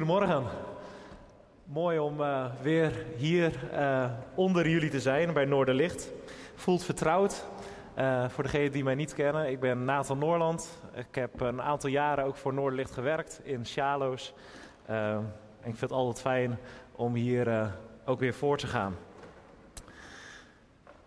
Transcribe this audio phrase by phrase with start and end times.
[0.00, 0.44] Goedemorgen.
[1.64, 6.10] Mooi om uh, weer hier uh, onder jullie te zijn bij Noorderlicht.
[6.54, 7.44] Voelt vertrouwd.
[7.98, 10.82] Uh, voor degenen die mij niet kennen, ik ben Nathan Noorland.
[10.94, 14.34] Ik heb een aantal jaren ook voor Noorderlicht gewerkt in Sjaloos.
[14.86, 16.58] en ik vind het altijd fijn
[16.92, 17.72] om hier
[18.04, 18.96] ook weer voor te gaan.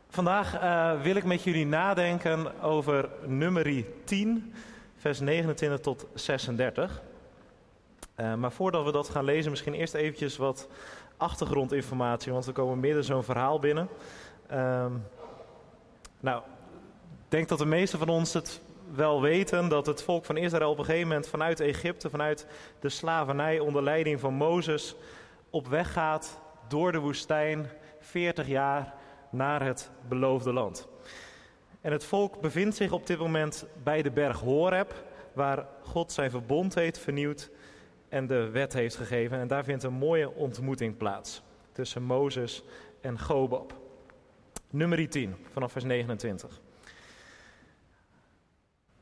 [0.09, 0.59] Vandaag
[1.02, 4.53] wil ik met jullie nadenken over nummerie 10,
[4.95, 7.02] vers 29 tot 36.
[8.17, 10.67] Uh, maar voordat we dat gaan lezen, misschien eerst eventjes wat
[11.17, 13.89] achtergrondinformatie, want we komen midden zo'n verhaal binnen.
[14.52, 14.86] Uh,
[16.20, 16.41] nou,
[17.12, 18.62] ik denk dat de meesten van ons het
[18.95, 22.48] wel weten dat het volk van Israël op een gegeven moment vanuit Egypte, vanuit
[22.80, 24.95] de slavernij onder leiding van Mozes,
[25.50, 28.94] op weg gaat door de woestijn 40 jaar
[29.30, 30.88] naar het beloofde land.
[31.81, 34.94] En het volk bevindt zich op dit moment bij de berg Horeb,
[35.33, 37.50] waar God zijn verbond heeft vernieuwd
[38.14, 39.39] en de wet heeft gegeven.
[39.39, 42.64] En daar vindt een mooie ontmoeting plaats tussen Mozes
[43.02, 43.73] en Gobab.
[44.70, 46.61] Nummer 10, vanaf vers 29.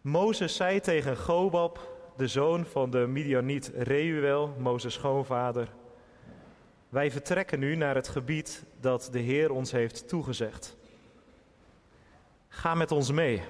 [0.01, 5.73] Mozes zei tegen Gobab, de zoon van de Midianiet Reuel, Mozes schoonvader:
[6.89, 10.77] Wij vertrekken nu naar het gebied dat de Heer ons heeft toegezegd.
[12.47, 13.41] Ga met ons mee.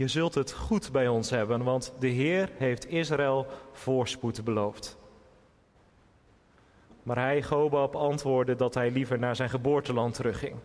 [0.00, 4.98] Je zult het goed bij ons hebben, want de Heer heeft Israël voorspoed beloofd.
[7.02, 10.56] Maar hij, Gobab, antwoordde dat hij liever naar zijn geboorteland terugging.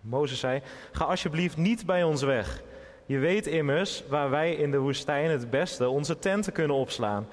[0.00, 2.62] Mozes zei: Ga alsjeblieft niet bij ons weg.
[3.06, 7.28] Je weet immers waar wij in de woestijn het beste onze tenten kunnen opslaan.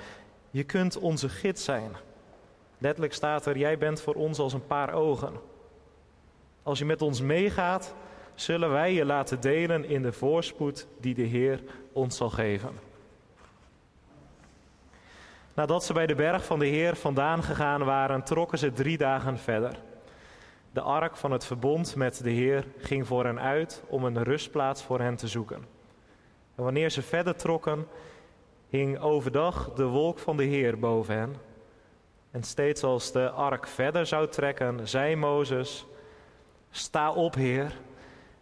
[0.52, 1.91] Je kunt onze gids zijn.
[2.78, 5.34] Letterlijk staat er: Jij bent voor ons als een paar ogen.
[6.63, 7.96] Als je met ons meegaat,
[8.40, 12.70] zullen wij je laten delen in de voorspoed die de Heer ons zal geven.
[15.53, 19.38] Nadat ze bij de berg van de Heer vandaan gegaan waren, trokken ze drie dagen
[19.38, 19.80] verder.
[20.72, 24.84] De ark van het verbond met de Heer ging voor hen uit om een rustplaats
[24.84, 25.66] voor hen te zoeken.
[26.56, 27.88] En wanneer ze verder trokken,
[28.69, 31.36] hing overdag de wolk van de Heer boven hen.
[32.31, 35.86] En steeds als de ark verder zou trekken, zei Mozes:
[36.69, 37.74] Sta op, Heer,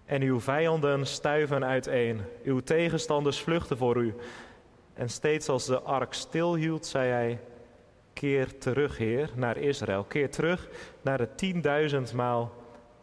[0.06, 2.22] en uw vijanden stuiven uiteen.
[2.44, 4.16] Uw tegenstanders vluchten voor u.
[4.94, 7.40] En steeds als de ark stilhield, zei hij:
[8.14, 10.04] Keer terug, Heer, naar Israël.
[10.04, 10.68] Keer terug
[11.02, 12.54] naar de tienduizend maal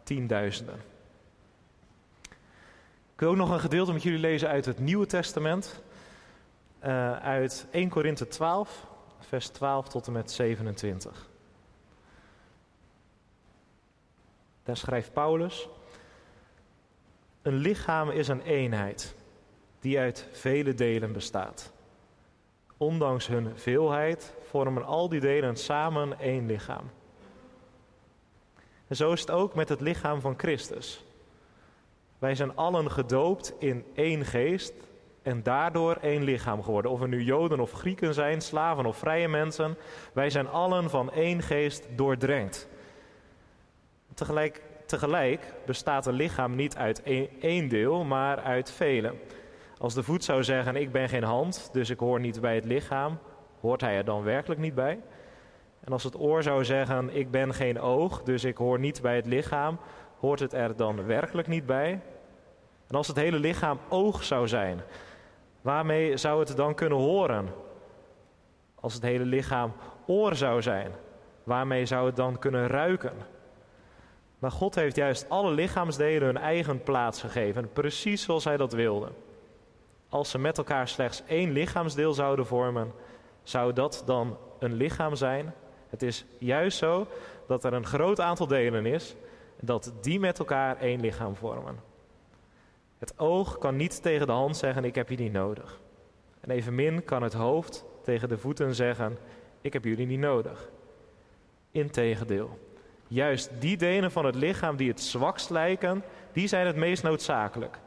[0.03, 0.75] tienduizenden.
[3.13, 5.81] Ik wil ook nog een gedeelte met jullie lezen uit het Nieuwe Testament.
[6.83, 8.85] Uh, uit 1 Korinthe 12,
[9.19, 11.29] vers 12 tot en met 27.
[14.63, 15.69] Daar schrijft Paulus.
[17.43, 19.15] Een lichaam is een eenheid
[19.79, 21.71] die uit vele delen bestaat.
[22.77, 26.89] Ondanks hun veelheid vormen al die delen samen één lichaam.
[28.87, 31.03] En zo is het ook met het lichaam van Christus.
[32.19, 34.73] Wij zijn allen gedoopt in één geest
[35.21, 36.91] en daardoor één lichaam geworden.
[36.91, 39.77] Of we nu Joden of Grieken zijn, slaven of vrije mensen,
[40.13, 42.67] wij zijn allen van één geest doordrenkt.
[44.13, 44.61] Tegelijk
[44.99, 47.03] tegelijk bestaat een lichaam niet uit
[47.39, 49.13] één deel, maar uit vele.
[49.77, 52.65] Als de voet zou zeggen: Ik ben geen hand, dus ik hoor niet bij het
[52.65, 53.17] lichaam,
[53.61, 54.99] hoort hij er dan werkelijk niet bij?
[55.83, 59.15] En als het oor zou zeggen: Ik ben geen oog, dus ik hoor niet bij
[59.15, 59.79] het lichaam,
[60.19, 62.01] hoort het er dan werkelijk niet bij?
[62.87, 64.81] En als het hele lichaam oog zou zijn,
[65.61, 67.47] waarmee zou het dan kunnen horen?
[68.75, 69.73] Als het hele lichaam
[70.07, 70.91] oor zou zijn,
[71.43, 73.32] waarmee zou het dan kunnen ruiken?
[74.43, 79.07] Maar God heeft juist alle lichaamsdelen hun eigen plaats gegeven, precies zoals Hij dat wilde.
[80.09, 82.91] Als ze met elkaar slechts één lichaamsdeel zouden vormen,
[83.43, 85.53] zou dat dan een lichaam zijn?
[85.89, 87.07] Het is juist zo
[87.47, 89.15] dat er een groot aantal delen is,
[89.59, 91.79] dat die met elkaar één lichaam vormen.
[92.97, 95.79] Het oog kan niet tegen de hand zeggen: Ik heb je niet nodig.
[96.39, 99.17] En evenmin kan het hoofd tegen de voeten zeggen:
[99.61, 100.69] Ik heb jullie niet nodig.
[101.71, 102.62] Integendeel.
[103.13, 107.79] Juist die delen van het lichaam die het zwakst lijken, die zijn het meest noodzakelijk.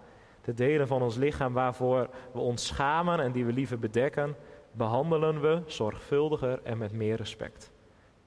[0.43, 4.37] De delen van ons lichaam waarvoor we ons schamen en die we liever bedekken,
[4.73, 7.73] behandelen we zorgvuldiger en met meer respect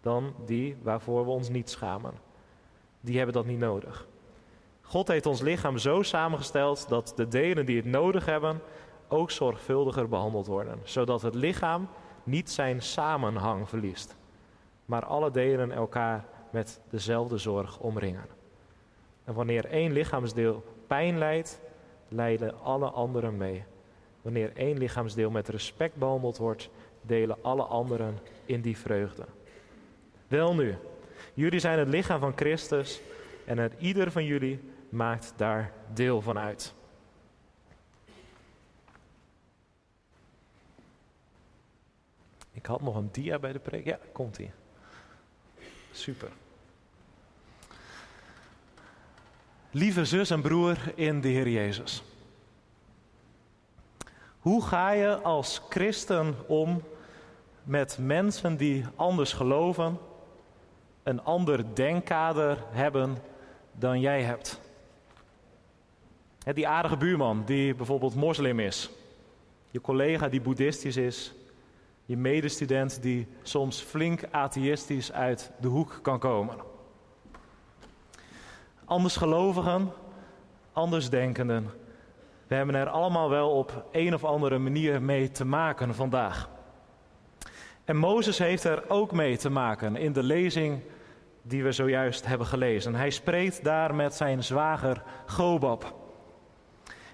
[0.02, 2.14] dan die waarvoor we ons niet schamen.
[3.02, 4.08] Die hebben dat niet nodig.
[4.82, 8.62] God heeft ons lichaam zo samengesteld dat de delen die het nodig hebben
[9.08, 11.90] ook zorgvuldiger behandeld worden, zodat het lichaam
[12.24, 14.16] niet zijn samenhang verliest,
[14.86, 18.26] maar alle delen elkaar met dezelfde zorg omringen.
[19.24, 21.60] En wanneer één lichaamsdeel pijn lijdt,
[22.08, 23.64] lijden alle anderen mee.
[24.22, 26.70] Wanneer één lichaamsdeel met respect behandeld wordt,
[27.02, 29.26] delen alle anderen in die vreugde.
[30.28, 30.76] Wel nu,
[31.34, 33.02] jullie zijn het lichaam van Christus
[33.46, 34.60] en het ieder van jullie
[34.90, 36.74] maakt daar deel van uit.
[42.52, 43.86] Ik had nog een dia bij de preek.
[43.86, 44.52] Ja, komt ie.
[45.92, 46.30] Super.
[49.72, 52.04] Lieve zus en broer in de Heer Jezus.
[54.40, 56.84] Hoe ga je als christen om
[57.64, 59.98] met mensen die anders geloven,
[61.04, 63.18] een ander denkkader hebben
[63.72, 64.60] dan jij hebt?
[66.54, 68.90] Die aardige buurman die bijvoorbeeld moslim is,
[69.72, 71.34] je collega die boeddhistisch is,
[72.10, 76.56] je medestudent die soms flink atheïstisch uit de hoek kan komen.
[78.86, 79.92] Andersgelovigen,
[80.74, 81.70] andersdenkenden.
[82.48, 86.50] We hebben er allemaal wel op een of andere manier mee te maken vandaag.
[87.86, 90.82] En Mozes heeft er ook mee te maken in de lezing
[91.42, 92.96] die we zojuist hebben gelezen.
[92.96, 95.96] Hij spreekt daar met zijn zwager Gobab.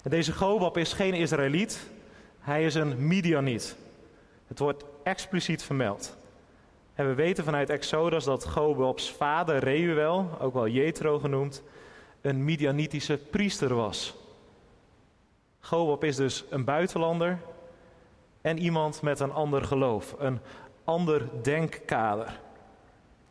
[0.03, 1.89] En deze Gobab is geen Israëliet,
[2.39, 3.83] hij is een Midianiet.
[4.47, 6.17] Het wordt expliciet vermeld.
[6.93, 11.63] En we weten vanuit Exodus dat Gobabs vader Reuel, ook wel Jethro genoemd,
[12.21, 14.15] een Midianitische priester was.
[15.59, 17.39] Gobab is dus een buitenlander
[18.41, 20.39] en iemand met een ander geloof, een
[20.83, 22.39] ander denkkader.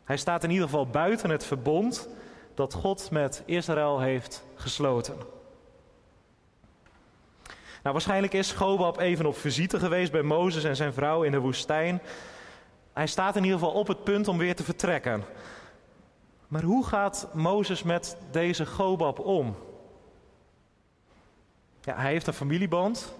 [0.04, 2.08] Hij staat in ieder geval buiten het verbond
[2.54, 5.16] dat God met Israël heeft gesloten.
[7.84, 11.38] Nou, waarschijnlijk is Gobab even op visite geweest bij Mozes en zijn vrouw in de
[11.38, 12.02] woestijn.
[12.92, 15.24] Hij staat in ieder geval op het punt om weer te vertrekken.
[16.48, 19.56] Maar hoe gaat Mozes met deze Gobab om?
[21.80, 23.14] Ja, hij heeft een familieband.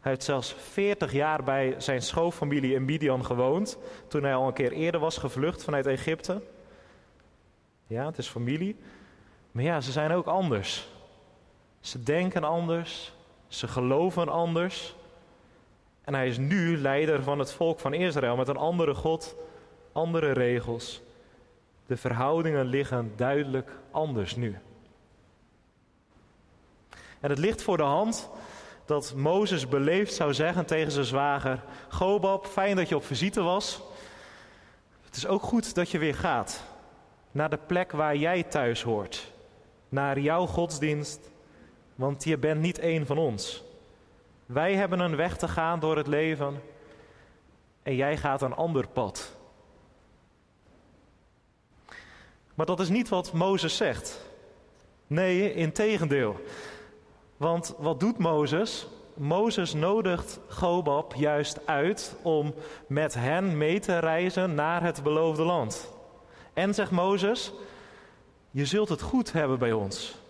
[0.00, 3.78] Hij heeft zelfs 40 jaar bij zijn schoonfamilie in Midian gewoond.
[4.08, 6.42] Toen hij al een keer eerder was gevlucht vanuit Egypte.
[7.86, 8.76] Ja, het is familie.
[9.50, 10.88] Maar ja, ze zijn ook anders.
[11.80, 13.12] Ze denken anders.
[13.52, 14.94] Ze geloven anders.
[16.04, 19.36] En hij is nu leider van het volk van Israël met een andere God,
[19.92, 21.00] andere regels.
[21.86, 24.58] De verhoudingen liggen duidelijk anders nu.
[27.20, 28.30] En het ligt voor de hand
[28.84, 33.80] dat Mozes beleefd zou zeggen tegen zijn zwager: Gobab, fijn dat je op visite was.
[35.04, 36.62] Het is ook goed dat je weer gaat
[37.30, 39.32] naar de plek waar jij thuis hoort,
[39.88, 41.30] naar jouw godsdienst,
[41.94, 43.62] want je bent niet één van ons.
[44.46, 46.62] Wij hebben een weg te gaan door het leven
[47.82, 49.36] en jij gaat een ander pad.
[52.54, 54.30] Maar dat is niet wat Mozes zegt.
[55.06, 56.36] Nee, in tegendeel.
[57.36, 58.86] Want wat doet Mozes?
[59.14, 62.54] Mozes nodigt Gobab juist uit om
[62.86, 65.90] met hen mee te reizen naar het beloofde land.
[66.52, 67.52] En zegt Mozes,
[68.50, 70.21] je zult het goed hebben bij ons.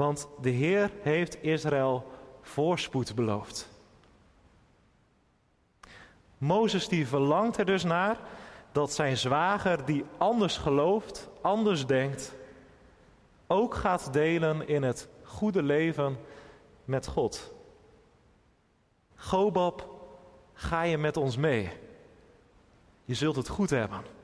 [0.00, 2.10] Want de Heer heeft Israël
[2.40, 3.68] voorspoed beloofd.
[6.38, 8.18] Mozes die verlangt er dus naar
[8.72, 12.34] dat zijn zwager die anders gelooft, anders denkt,
[13.46, 16.18] ook gaat delen in het goede leven
[16.84, 17.52] met God.
[19.14, 19.88] Gobab,
[20.52, 21.70] ga je met ons mee?
[23.04, 24.19] Je zult het goed hebben.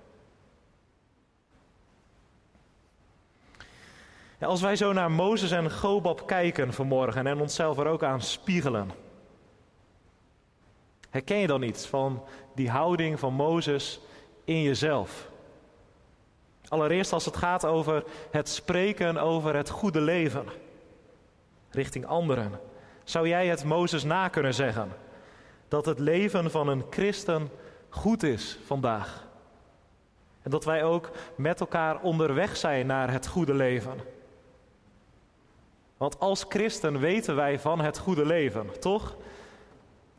[4.41, 8.91] Als wij zo naar Mozes en Gobab kijken vanmorgen en onszelf er ook aan spiegelen,
[11.11, 12.23] herken je dan iets van
[12.55, 14.01] die houding van Mozes
[14.45, 15.29] in jezelf?
[16.69, 20.45] Allereerst als het gaat over het spreken over het goede leven
[21.71, 22.61] richting anderen.
[23.05, 24.89] Zou jij het Mozes na kunnen zeggen?
[25.69, 27.51] Dat het leven van een christen
[27.89, 29.27] goed is vandaag.
[30.43, 34.16] En dat wij ook met elkaar onderweg zijn naar het goede leven.
[35.97, 39.17] Want als christen weten wij van het goede leven, toch?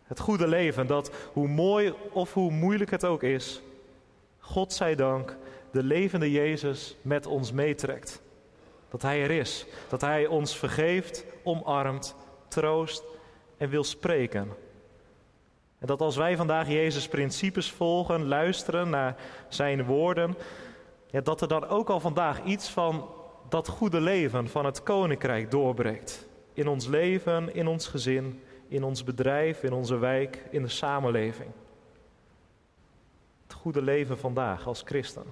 [0.03, 3.61] Het goede leven, dat hoe mooi of hoe moeilijk het ook is,
[4.39, 5.37] God zij dank,
[5.71, 8.21] de levende Jezus met ons meetrekt.
[8.89, 12.15] Dat Hij er is, dat Hij ons vergeeft, omarmt,
[12.47, 13.03] troost
[13.57, 14.49] en wil spreken.
[15.79, 19.15] En dat als wij vandaag Jezus' principes volgen, luisteren naar
[19.49, 20.35] Zijn woorden,
[21.07, 23.09] ja, dat er dan ook al vandaag iets van
[23.49, 26.27] dat goede leven van het koninkrijk doorbreekt.
[26.53, 31.49] In ons leven, in ons gezin, in ons bedrijf, in onze wijk, in de samenleving.
[33.43, 35.23] Het goede leven vandaag als christen.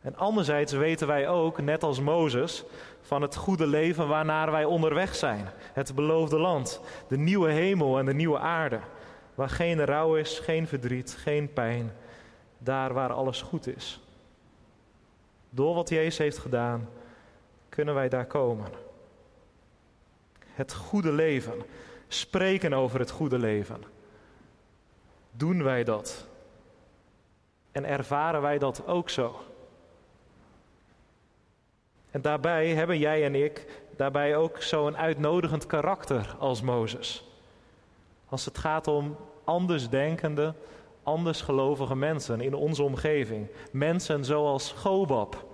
[0.00, 2.64] En anderzijds weten wij ook, net als Mozes,
[3.00, 5.48] van het goede leven waarnaar wij onderweg zijn.
[5.72, 8.80] Het beloofde land, de nieuwe hemel en de nieuwe aarde.
[9.34, 11.92] Waar geen rouw is, geen verdriet, geen pijn.
[12.58, 14.03] Daar waar alles goed is.
[15.54, 16.88] Door wat Jezus heeft gedaan,
[17.68, 18.68] kunnen wij daar komen.
[20.44, 21.62] Het goede leven.
[22.08, 23.82] Spreken over het goede leven.
[25.30, 26.26] Doen wij dat?
[27.72, 29.40] En ervaren wij dat ook zo?
[32.10, 37.24] En daarbij hebben jij en ik daarbij ook zo'n uitnodigend karakter als Mozes.
[38.28, 39.16] Als het gaat om
[41.04, 43.46] andersdenkende, andersgelovige mensen in onze omgeving.
[43.70, 45.46] Mensen zoals Gobab.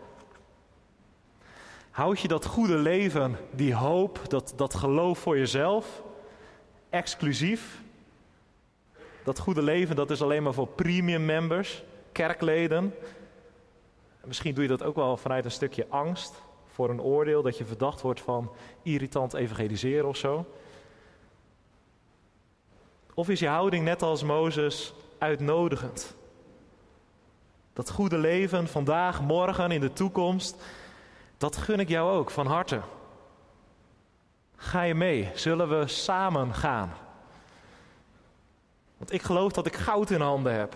[1.91, 6.03] Houd je dat goede leven, die hoop, dat, dat geloof voor jezelf,
[6.91, 7.83] exclusief?
[9.25, 12.95] Dat goede leven, dat is alleen maar voor premium members, kerkleden.
[14.25, 17.65] Misschien doe je dat ook wel vanuit een stukje angst voor een oordeel, dat je
[17.65, 18.51] verdacht wordt van
[18.83, 20.47] irritant evangeliseren of zo.
[23.15, 26.15] Of is je houding net als Mozes uitnodigend?
[27.73, 30.57] Dat goede leven vandaag, morgen, in de toekomst,
[31.39, 32.81] dat gun ik jou ook van harte.
[34.57, 35.31] Ga je mee?
[35.35, 36.93] Zullen we samen gaan?
[38.97, 40.75] Want ik geloof dat ik goud in handen heb.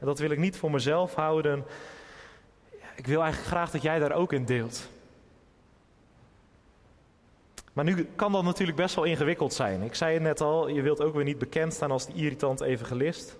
[0.00, 1.64] En dat wil ik niet voor mezelf houden.
[2.96, 4.88] Ik wil eigenlijk graag dat jij daar ook in deelt.
[7.72, 9.82] Maar nu kan dat natuurlijk best wel ingewikkeld zijn.
[9.82, 12.60] Ik zei het net al, je wilt ook weer niet bekend staan als de irritant
[12.60, 13.36] evangelist.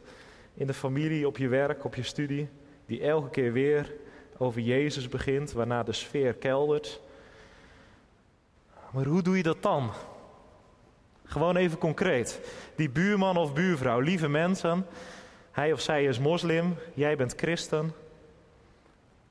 [0.55, 2.49] In de familie, op je werk, op je studie.
[2.87, 3.93] Die elke keer weer
[4.37, 7.01] over Jezus begint, waarna de sfeer keldert.
[8.91, 9.91] Maar hoe doe je dat dan?
[11.25, 12.41] Gewoon even concreet.
[12.77, 14.87] Die buurman of buurvrouw, lieve mensen,
[15.51, 17.93] hij of zij is moslim, jij bent christen.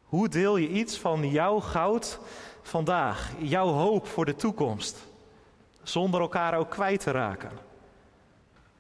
[0.03, 2.19] Hoe deel je iets van jouw goud
[2.61, 5.05] vandaag, jouw hoop voor de toekomst,
[5.83, 7.51] zonder elkaar ook kwijt te raken?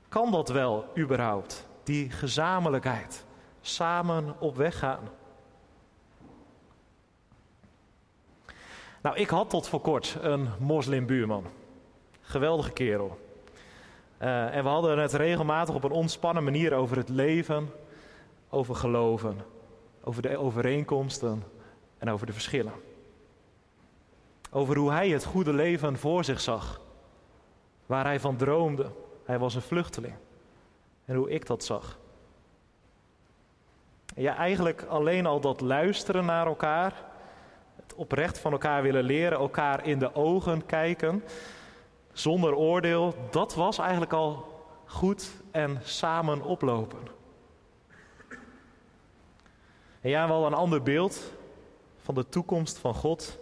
[0.09, 3.25] Kan dat wel überhaupt, die gezamenlijkheid,
[3.61, 5.09] samen op weg gaan?
[9.01, 11.45] Nou, ik had tot voor kort een moslimbuurman.
[12.21, 13.19] Geweldige kerel.
[14.21, 17.69] Uh, en we hadden het regelmatig op een ontspannen manier over het leven,
[18.49, 19.37] over geloven,
[20.03, 21.43] over de overeenkomsten
[21.97, 22.73] en over de verschillen.
[24.51, 26.81] Over hoe hij het goede leven voor zich zag,
[27.85, 28.91] waar hij van droomde.
[29.25, 30.13] Hij was een vluchteling.
[31.05, 31.99] En hoe ik dat zag.
[34.15, 36.93] ja, eigenlijk alleen al dat luisteren naar elkaar,
[37.75, 41.23] het oprecht van elkaar willen leren, elkaar in de ogen kijken,
[42.11, 46.99] zonder oordeel, dat was eigenlijk al goed en samen oplopen.
[50.01, 51.31] En ja, wel een ander beeld
[51.97, 53.39] van de toekomst van God,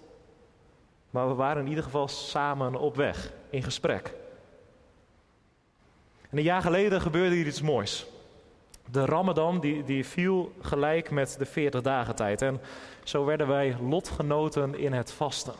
[1.09, 4.20] maar we waren in ieder geval samen op weg, in gesprek.
[6.31, 8.05] En een jaar geleden gebeurde hier iets moois.
[8.91, 12.41] De Ramadan die, die viel gelijk met de 40 dagen tijd.
[12.41, 12.61] En
[13.03, 15.53] zo werden wij lotgenoten in het vasten.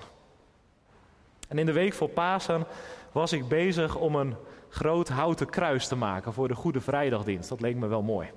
[1.47, 2.65] En in de week voor Pasen
[3.11, 4.35] was ik bezig om een
[4.69, 7.49] groot houten kruis te maken voor de Goede Vrijdagdienst.
[7.49, 8.29] Dat leek me wel mooi.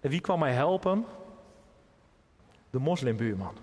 [0.00, 1.04] En wie kwam mij helpen?
[2.70, 3.54] De moslimbuurman.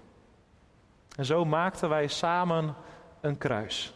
[1.16, 2.76] En zo maakten wij samen
[3.22, 3.94] een kruis.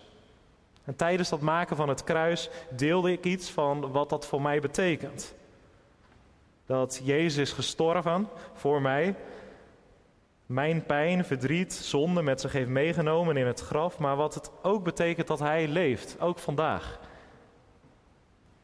[0.84, 4.60] En tijdens dat maken van het kruis deelde ik iets van wat dat voor mij
[4.60, 5.36] betekent.
[6.66, 9.16] Dat Jezus gestorven voor mij,
[10.46, 14.84] mijn pijn, verdriet, zonde met zich heeft meegenomen in het graf, maar wat het ook
[14.84, 17.00] betekent dat Hij leeft, ook vandaag.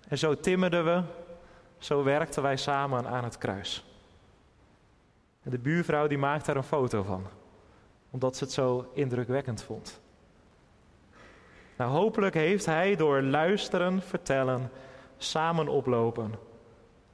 [0.07, 1.03] En zo timmerden we,
[1.77, 3.85] zo werkten wij samen aan het kruis.
[5.43, 7.27] En de buurvrouw die maakte daar een foto van,
[8.09, 9.99] omdat ze het zo indrukwekkend vond.
[11.79, 14.71] Nou, hopelijk heeft hij door luisteren, vertellen,
[15.17, 16.33] samen oplopen,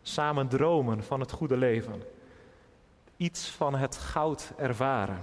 [0.02, 2.04] samen dromen van het goede leven,
[3.18, 5.20] iets van het goud ervaren.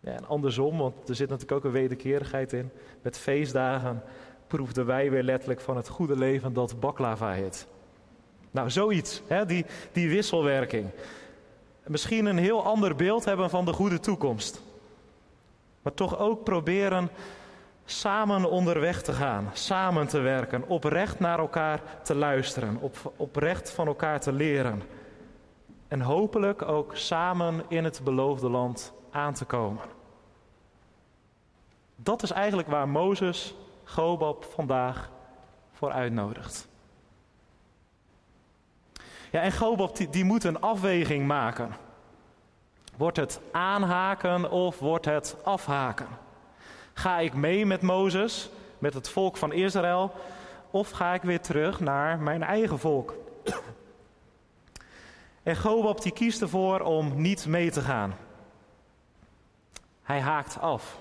[0.00, 2.70] Ja, en andersom, want er zit natuurlijk ook een wederkerigheid in.
[3.02, 4.02] Met feestdagen
[4.46, 7.66] proefden wij weer letterlijk van het goede leven dat baklava heet.
[8.50, 10.90] Nou, zoiets, hè, die, die wisselwerking.
[11.84, 14.60] Misschien een heel ander beeld hebben van de goede toekomst.
[15.82, 17.10] Maar toch ook proberen
[17.86, 23.86] samen onderweg te gaan, samen te werken, oprecht naar elkaar te luisteren, op, oprecht van
[23.86, 24.82] elkaar te leren.
[25.88, 29.82] En hopelijk ook samen in het beloofde land aan te komen.
[31.96, 35.10] Dat is eigenlijk waar Mozes Gobab vandaag
[35.72, 36.68] voor uitnodigt.
[39.30, 41.76] Ja, en Gobab die, die moet een afweging maken.
[42.96, 46.25] Wordt het aanhaken of wordt het afhaken?
[46.96, 50.12] Ga ik mee met Mozes, met het volk van Israël?
[50.76, 53.14] of ga ik weer terug naar mijn eigen volk?
[55.42, 58.14] En Gobab die kiest ervoor om niet mee te gaan.
[60.02, 60.98] Hij haakt af.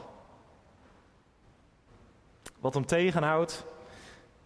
[2.60, 3.66] Wat hem tegenhoudt,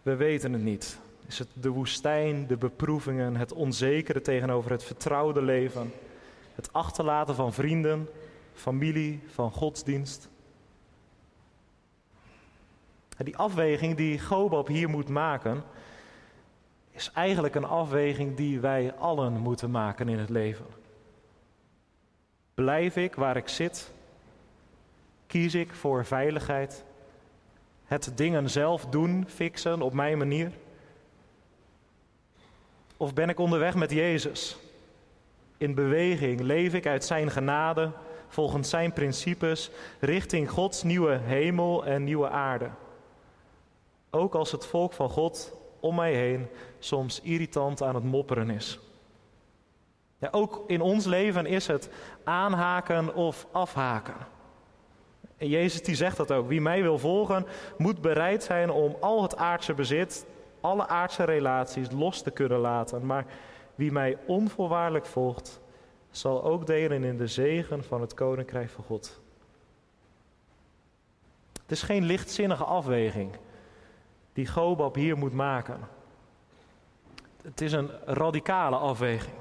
[0.02, 0.98] we weten het niet.
[1.26, 5.92] Is het de woestijn, de beproevingen, het onzekere tegenover het vertrouwde leven,
[6.54, 8.08] het achterlaten van vrienden,
[8.52, 10.28] familie, van godsdienst?
[13.24, 15.62] Die afweging die Gobab hier moet maken,
[16.90, 20.66] is eigenlijk een afweging die wij allen moeten maken in het leven.
[22.54, 23.92] Blijf ik waar ik zit?
[25.26, 26.84] Kies ik voor veiligheid?
[27.84, 30.52] Het dingen zelf doen, fixen op mijn manier?
[32.96, 34.56] Of ben ik onderweg met Jezus?
[35.56, 37.92] In beweging leef ik uit Zijn genade,
[38.28, 42.70] volgens Zijn principes, richting Gods nieuwe hemel en nieuwe aarde.
[44.10, 46.48] Ook als het volk van God om mij heen
[46.78, 48.78] soms irritant aan het mopperen is.
[50.18, 51.90] Ja, ook in ons leven is het
[52.24, 54.16] aanhaken of afhaken.
[55.36, 56.48] En Jezus die zegt dat ook.
[56.48, 57.46] Wie mij wil volgen,
[57.78, 60.26] moet bereid zijn om al het aardse bezit,
[60.60, 63.06] alle aardse relaties los te kunnen laten.
[63.06, 63.26] Maar
[63.74, 65.60] wie mij onvoorwaardelijk volgt,
[66.10, 69.20] zal ook delen in de zegen van het koninkrijk van God.
[71.62, 73.36] Het is geen lichtzinnige afweging
[74.40, 75.80] die Gobab hier moet maken.
[77.42, 79.34] Het is een radicale afweging.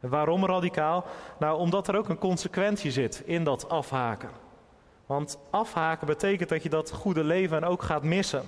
[0.00, 1.04] waarom radicaal?
[1.38, 4.30] Nou, omdat er ook een consequentie zit in dat afhaken.
[5.06, 8.44] Want afhaken betekent dat je dat goede leven ook gaat missen.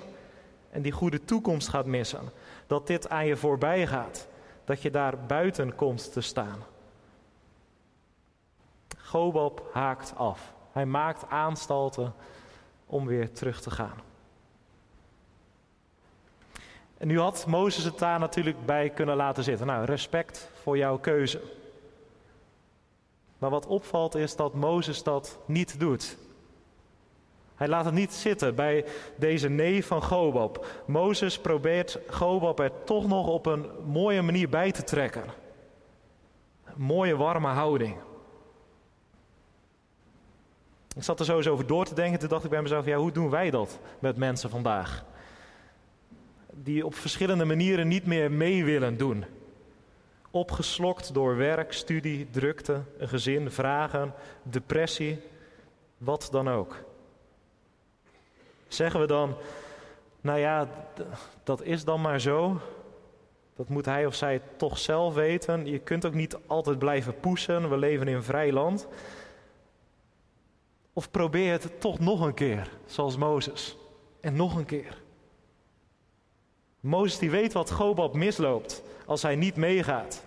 [0.71, 2.31] En die goede toekomst gaat missen.
[2.67, 4.29] Dat dit aan je voorbij gaat.
[4.65, 6.59] Dat je daar buiten komt te staan.
[8.99, 10.53] Gobab haakt af.
[10.73, 12.15] Hij maakt aanstalten
[12.87, 14.14] om weer terug te gaan.
[16.99, 19.67] En nu had Mozes het daar natuurlijk bij kunnen laten zitten.
[19.67, 21.41] Nou, respect voor jouw keuze.
[23.39, 26.17] Maar wat opvalt is dat Mozes dat niet doet.
[27.55, 28.85] Hij laat het niet zitten bij
[29.17, 30.67] deze nee van Gobab.
[30.87, 35.25] Mozes probeert Gobab er toch nog op een mooie manier bij te trekken.
[36.77, 37.97] Mooie warme houding.
[40.97, 42.19] Ik zat er sowieso over door te denken.
[42.19, 45.05] Toen dacht ik bij mezelf: ja, hoe doen wij dat met mensen vandaag?
[46.63, 49.25] Die op verschillende manieren niet meer mee willen doen.
[50.31, 55.21] Opgeslokt door werk, studie, drukte, een gezin, vragen, depressie,
[55.99, 56.85] wat dan ook.
[58.69, 59.35] Zeggen we dan,
[60.21, 60.69] nou ja,
[61.45, 62.61] dat is dan maar zo.
[63.57, 65.67] Dat moet hij of zij toch zelf weten.
[65.67, 67.71] Je kunt ook niet altijd blijven poesen.
[67.71, 68.89] We leven in een vrij land.
[70.93, 73.77] Of probeer het toch nog een keer, zoals Mozes.
[74.21, 75.03] En nog een keer.
[76.85, 80.23] Mozes die weet wat Gobab misloopt als hij niet meegaat.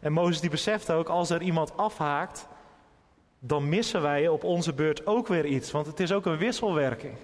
[0.00, 2.46] En Mozes die beseft ook, als er iemand afhaakt,
[3.38, 7.16] dan missen wij op onze beurt ook weer iets, want het is ook een wisselwerking.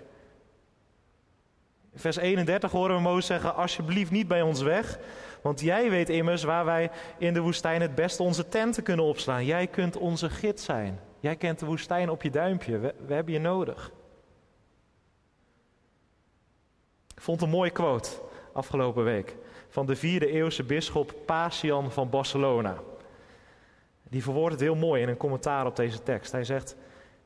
[1.93, 4.99] In vers 31 horen we Mozes zeggen, alsjeblieft niet bij ons weg,
[5.43, 9.45] want jij weet immers waar wij in de woestijn het beste onze tenten kunnen opslaan.
[9.45, 11.01] Jij kunt onze gids zijn.
[11.21, 12.79] Jij kent de woestijn op je duimpje.
[12.79, 13.91] We, we hebben je nodig.
[17.15, 18.25] Ik vond een mooie quote
[18.57, 19.37] afgelopen week
[19.69, 22.83] van de vierde eeuwse bisschop Pasian van Barcelona.
[24.09, 26.33] Die verwoordt het heel mooi in een commentaar op deze tekst.
[26.33, 26.77] Hij zegt: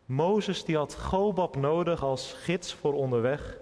[0.05, 3.59] Mozes die had Gobab nodig als gids voor onderweg,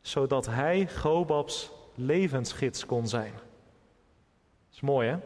[0.00, 3.32] zodat hij Gobabs levensgids kon zijn.
[3.32, 5.16] Dat is mooi hè?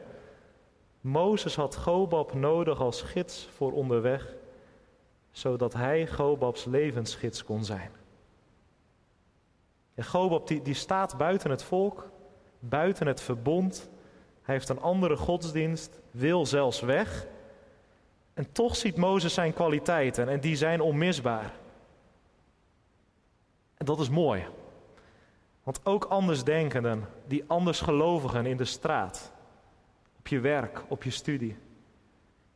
[1.00, 4.34] Mozes had Gobab nodig als gids voor onderweg,
[5.30, 7.90] zodat hij Gobabs levensgids kon zijn.
[9.94, 12.10] En Gobab die, die staat buiten het volk,
[12.58, 13.88] buiten het verbond.
[14.42, 17.26] Hij heeft een andere godsdienst, wil zelfs weg.
[18.34, 21.52] En toch ziet Mozes zijn kwaliteiten en die zijn onmisbaar.
[23.74, 24.44] En dat is mooi.
[25.62, 29.32] Want ook andersdenkenden, die andersgelovigen in de straat,
[30.18, 31.56] op je werk, op je studie,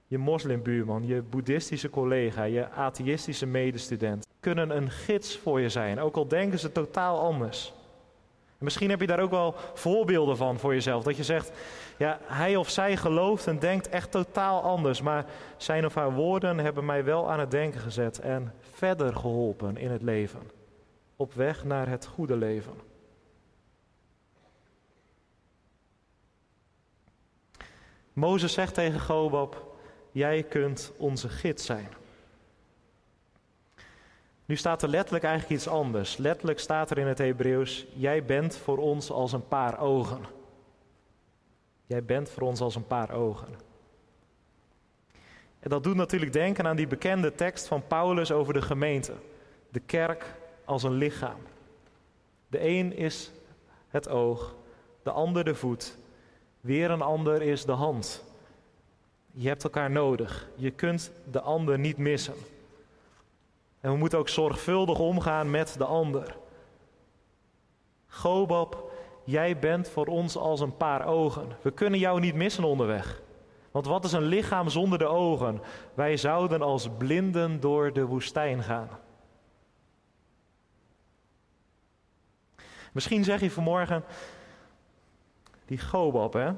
[0.07, 6.17] je moslimbuurman, je boeddhistische collega, je atheïstische medestudent, kunnen een gids voor je zijn, ook
[6.17, 7.73] al denken ze totaal anders.
[8.59, 11.03] En misschien heb je daar ook wel voorbeelden van voor jezelf.
[11.03, 11.53] Dat je zegt,
[11.97, 15.03] ja, hij of zij gelooft en denkt echt totaal anders.
[15.03, 15.25] Maar
[15.57, 19.91] zijn of haar woorden hebben mij wel aan het denken gezet en verder geholpen in
[19.91, 20.51] het leven.
[21.17, 22.75] Op weg naar het goede leven.
[28.13, 29.77] Mozes zegt tegen Gobab,
[30.13, 31.89] jij kunt onze gids zijn.
[34.49, 36.17] Nu staat er letterlijk eigenlijk iets anders.
[36.17, 40.21] Letterlijk staat er in het Hebreeuws: Jij bent voor ons als een paar ogen.
[41.87, 43.49] Jij bent voor ons als een paar ogen.
[45.61, 49.13] En dat doet natuurlijk denken aan die bekende tekst van Paulus over de gemeente.
[49.71, 50.35] De kerk
[50.65, 51.41] als een lichaam.
[52.49, 53.31] De een is
[53.89, 54.55] het oog,
[55.03, 55.97] de ander de voet,
[56.61, 58.25] weer een ander is de hand.
[59.31, 60.49] Je hebt elkaar nodig.
[60.55, 62.35] Je kunt de ander niet missen.
[63.81, 66.37] En we moeten ook zorgvuldig omgaan met de ander.
[68.07, 68.91] Gobab,
[69.25, 71.49] jij bent voor ons als een paar ogen.
[71.63, 73.23] We kunnen jou niet missen onderweg.
[73.71, 75.61] Want wat is een lichaam zonder de ogen?
[75.95, 78.89] Wij zouden als blinden door de woestijn gaan.
[82.93, 84.05] Misschien zeg je vanmorgen,
[85.65, 86.53] die Gobab, hè?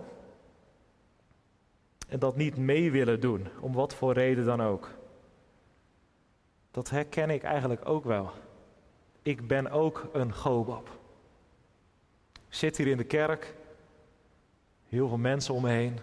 [2.09, 5.00] En dat niet mee willen doen, om wat voor reden dan ook.
[6.71, 8.31] Dat herken ik eigenlijk ook wel.
[9.23, 10.89] Ik ben ook een Gobab.
[12.33, 13.55] Ik zit hier in de kerk,
[14.89, 15.99] heel veel mensen om me heen.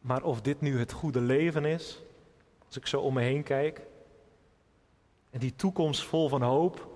[0.00, 2.02] Maar of dit nu het goede leven is,
[2.66, 3.80] als ik zo om me heen kijk,
[5.30, 6.88] en die toekomst vol van hoop,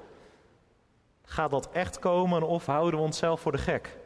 [1.24, 3.98] gaat dat echt komen of houden we onszelf voor de gek?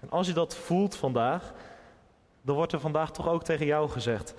[0.00, 1.52] En als je dat voelt vandaag,
[2.42, 4.34] dan wordt er vandaag toch ook tegen jou gezegd: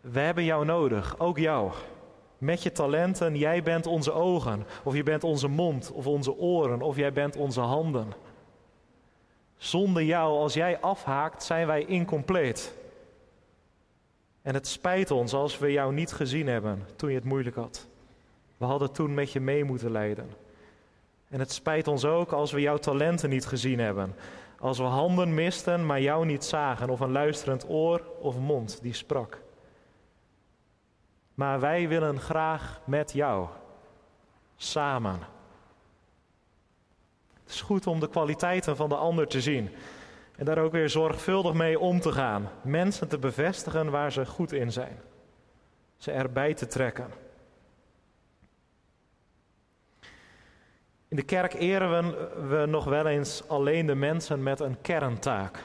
[0.00, 1.72] We hebben jou nodig, ook jou.
[2.38, 6.82] Met je talenten, jij bent onze ogen, of je bent onze mond, of onze oren,
[6.82, 8.12] of jij bent onze handen.
[9.56, 12.74] Zonder jou, als jij afhaakt, zijn wij incompleet.
[14.42, 17.86] En het spijt ons als we jou niet gezien hebben toen je het moeilijk had.
[18.56, 20.30] We hadden toen met je mee moeten leiden.
[21.28, 24.14] En het spijt ons ook als we jouw talenten niet gezien hebben.
[24.58, 28.94] Als we handen misten, maar jou niet zagen, of een luisterend oor of mond die
[28.94, 29.40] sprak.
[31.38, 33.48] Maar wij willen graag met jou,
[34.56, 35.20] samen.
[37.42, 39.70] Het is goed om de kwaliteiten van de ander te zien
[40.36, 42.48] en daar ook weer zorgvuldig mee om te gaan.
[42.62, 45.00] Mensen te bevestigen waar ze goed in zijn.
[45.96, 47.10] Ze erbij te trekken.
[51.08, 52.10] In de kerk eren
[52.48, 55.64] we nog wel eens alleen de mensen met een kerntaak.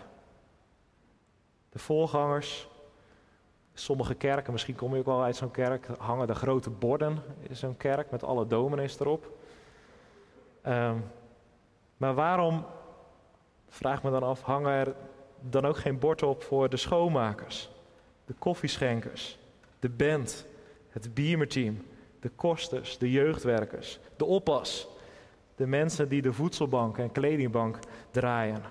[1.70, 2.68] De voorgangers,
[3.74, 7.56] sommige kerken, misschien kom je ook wel uit zo'n kerk, hangen de grote borden in
[7.56, 9.38] zo'n kerk met alle dominees erop.
[10.68, 11.04] Um,
[11.98, 12.66] maar waarom,
[13.70, 14.96] vraag me dan af, hangen er
[15.40, 17.70] dan ook geen bord op voor de schoonmakers,
[18.26, 19.38] de koffieschenkers,
[19.80, 20.46] de band,
[20.90, 21.86] het biemerteam,
[22.20, 24.88] de kosters, de jeugdwerkers, de oppas,
[25.56, 27.80] de mensen die de voedselbank en kledingbank
[28.12, 28.62] draaien?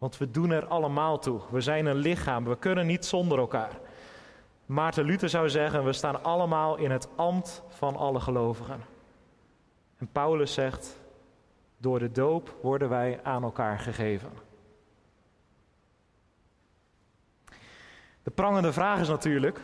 [0.00, 1.40] Want we doen er allemaal toe.
[1.50, 3.78] We zijn een lichaam, we kunnen niet zonder elkaar.
[4.66, 8.80] Maarten Luther zou zeggen: we staan allemaal in het ambt van alle gelovigen.
[9.98, 11.00] En Paulus zegt:
[11.76, 14.30] door de doop worden wij aan elkaar gegeven.
[18.22, 19.60] De prangende vraag is natuurlijk: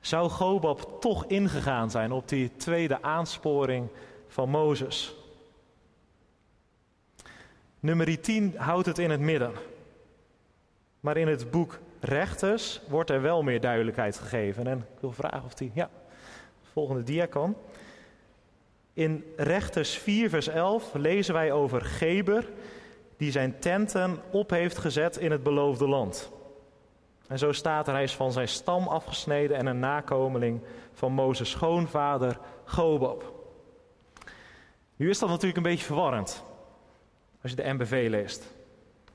[0.00, 3.88] zou Gobab toch ingegaan zijn op die tweede aansporing
[4.28, 5.19] van Mozes?
[7.80, 9.52] Nummer 10 houdt het in het midden.
[11.00, 14.66] Maar in het boek Rechters wordt er wel meer duidelijkheid gegeven.
[14.66, 15.90] En ik wil vragen of die, ja,
[16.72, 17.56] volgende dia kan.
[18.92, 22.48] In Rechters 4, vers 11 lezen wij over Geber,
[23.16, 26.30] die zijn tenten op heeft gezet in het beloofde land.
[27.26, 30.60] En zo staat er, hij is van zijn stam afgesneden en een nakomeling
[30.92, 33.32] van Mozes schoonvader Gobab.
[34.96, 36.44] Nu is dat natuurlijk een beetje verwarrend,
[37.42, 38.54] als je de MBV leest.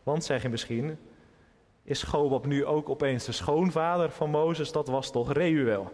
[0.03, 0.97] Want zeg je misschien,
[1.83, 4.71] is Gobab nu ook opeens de schoonvader van Mozes?
[4.71, 5.91] Dat was toch Reuel?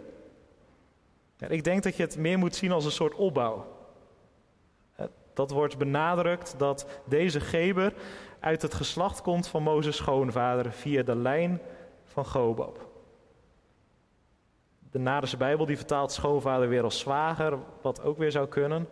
[1.38, 3.80] ik denk dat je het meer moet zien als een soort opbouw.
[5.34, 7.94] Dat wordt benadrukt dat deze Geber
[8.39, 11.62] uit het geslacht komt van Mozes schoonvader via de lijn
[12.06, 12.89] van Gobab.
[14.91, 18.88] De Naderse Bijbel die vertaalt schoonvader weer als zwager, wat ook weer zou kunnen.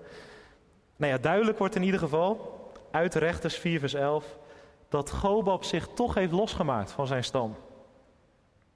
[0.96, 2.59] Nou ja, duidelijk wordt in ieder geval
[2.92, 4.38] uit Rechters 4 vers 11
[4.90, 7.56] dat Gobab zich toch heeft losgemaakt van zijn stam.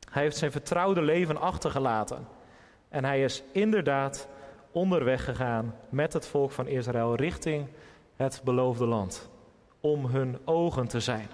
[0.09, 2.27] Hij heeft zijn vertrouwde leven achtergelaten.
[2.89, 4.27] En hij is inderdaad
[4.71, 7.67] onderweg gegaan met het volk van Israël richting
[8.15, 9.29] het beloofde land.
[9.79, 11.27] Om hun ogen te zijn.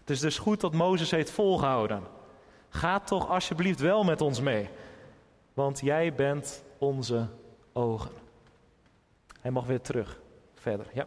[0.00, 2.02] Het is dus goed dat Mozes heeft volgehouden.
[2.68, 4.68] Ga toch alsjeblieft wel met ons mee.
[5.54, 7.26] Want jij bent onze
[7.72, 8.10] ogen.
[9.40, 10.21] Hij mag weer terug.
[10.62, 11.06] Verder, ja.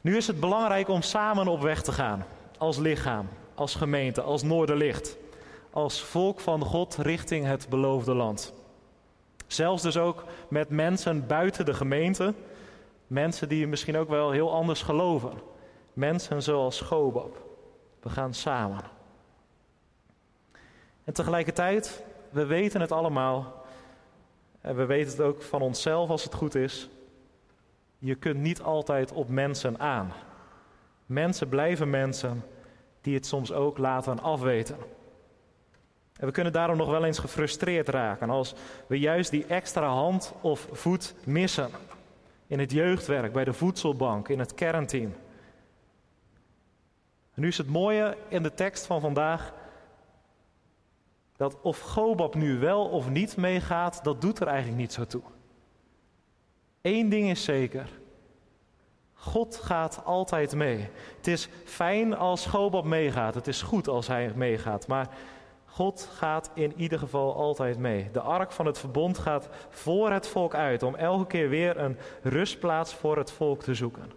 [0.00, 2.24] Nu is het belangrijk om samen op weg te gaan.
[2.58, 5.16] Als lichaam als gemeente, als Noorderlicht,
[5.70, 8.52] als volk van God richting het beloofde land.
[9.46, 12.34] Zelfs dus ook met mensen buiten de gemeente,
[13.06, 15.32] mensen die misschien ook wel heel anders geloven.
[15.92, 17.42] Mensen zoals Gobab.
[18.00, 18.84] We gaan samen.
[21.04, 23.64] En tegelijkertijd, we weten het allemaal.
[24.60, 26.88] En we weten het ook van onszelf als het goed is.
[28.04, 30.12] Je kunt niet altijd op mensen aan.
[31.06, 32.44] Mensen blijven mensen
[33.00, 34.76] die het soms ook laten afweten.
[36.16, 38.54] En we kunnen daarom nog wel eens gefrustreerd raken als
[38.86, 41.70] we juist die extra hand of voet missen.
[42.46, 45.14] In het jeugdwerk, bij de voedselbank, in het kernteam.
[47.34, 49.52] En nu is het mooie in de tekst van vandaag
[51.36, 55.22] dat of Gobab nu wel of niet meegaat, dat doet er eigenlijk niet zo toe.
[56.82, 57.88] Eén ding is zeker.
[59.14, 60.88] God gaat altijd mee.
[61.16, 63.34] Het is fijn als Gobab meegaat.
[63.34, 64.86] Het is goed als hij meegaat.
[64.86, 65.08] Maar
[65.66, 68.08] God gaat in ieder geval altijd mee.
[68.12, 71.98] De ark van het verbond gaat voor het volk uit om elke keer weer een
[72.22, 74.12] rustplaats voor het volk te zoeken.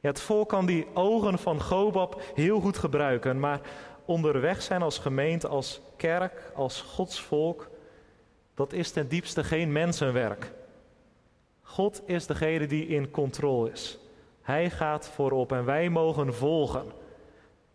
[0.00, 3.60] Ja, het volk kan die ogen van Gobab heel goed gebruiken, maar
[4.04, 7.70] onderweg zijn als gemeente, als kerk, als Gods volk,
[8.54, 10.52] dat is ten diepste geen mensenwerk.
[11.74, 13.98] God is degene die in controle is.
[14.42, 16.92] Hij gaat voorop en wij mogen volgen.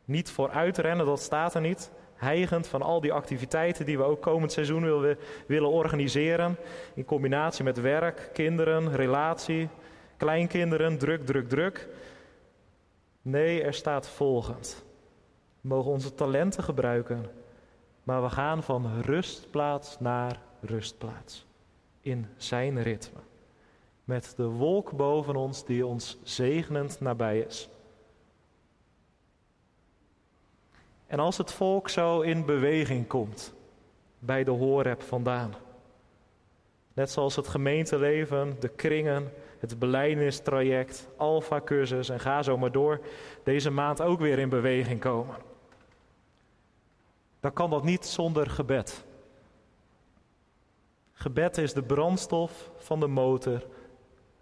[0.05, 1.91] Niet vooruitrennen, dat staat er niet.
[2.15, 6.57] Heigend van al die activiteiten die we ook komend seizoen willen, willen organiseren.
[6.93, 9.69] In combinatie met werk, kinderen, relatie,
[10.17, 11.87] kleinkinderen, druk, druk, druk.
[13.21, 14.83] Nee, er staat volgend.
[15.61, 17.25] We mogen onze talenten gebruiken,
[18.03, 21.45] maar we gaan van rustplaats naar rustplaats.
[22.01, 23.28] In zijn ritme.
[24.09, 27.69] Met de wolk boven ons die ons zegenend nabij is.
[31.07, 33.53] En als het volk zo in beweging komt,
[34.19, 35.53] bij de Horeb vandaan.
[36.93, 42.99] Net zoals het gemeenteleven, de kringen, het beleidingstraject, alfa-cursus en ga zo maar door,
[43.43, 45.35] deze maand ook weer in beweging komen.
[47.39, 49.03] Dan kan dat niet zonder gebed.
[51.13, 53.63] Gebed is de brandstof van de motor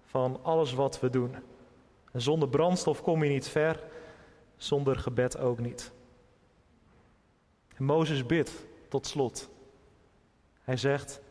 [0.08, 1.36] van alles wat we doen.
[2.12, 3.84] En zonder brandstof kom je niet ver,
[4.56, 5.91] zonder gebed ook niet.
[7.76, 9.50] En Mozes bidt tot slot.
[10.62, 11.22] Hij zegt: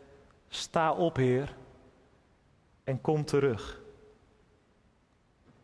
[0.48, 1.56] Sta op, Heer,
[2.84, 3.80] en kom terug.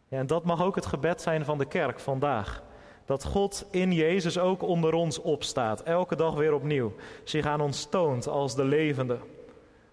[0.09, 2.63] Ja, en dat mag ook het gebed zijn van de kerk vandaag.
[3.05, 6.93] Dat God in Jezus ook onder ons opstaat, elke dag weer opnieuw.
[7.25, 9.19] Zich aan ons toont als de levende.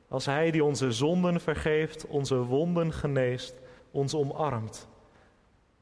[0.10, 3.54] Als Hij die onze zonden vergeeft, onze wonden geneest,
[3.92, 4.88] ons omarmt.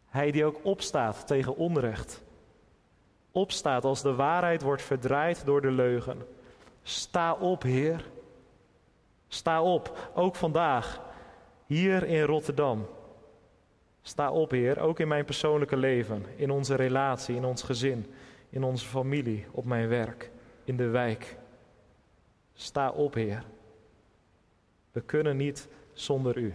[0.06, 2.24] Hij die ook opstaat tegen onrecht.
[3.32, 6.26] Opstaat als de waarheid wordt verdraaid door de leugen.
[6.84, 8.06] Sta op, Heer.
[9.28, 11.02] Sta op, ook vandaag,
[11.66, 12.88] hier in Rotterdam.
[14.02, 18.14] Sta op, Heer, ook in mijn persoonlijke leven, in onze relatie, in ons gezin,
[18.50, 20.32] in onze familie, op mijn werk,
[20.64, 21.38] in de wijk.
[22.54, 23.44] Sta op, Heer.
[24.98, 26.54] We kunnen niet zonder U.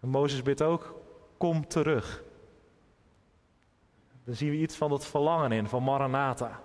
[0.00, 1.00] En Mozes bidt ook,
[1.36, 2.22] kom terug.
[4.24, 6.60] Dan zien we iets van dat verlangen in, van Maranatha.